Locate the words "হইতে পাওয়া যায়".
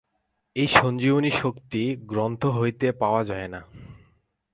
2.45-3.47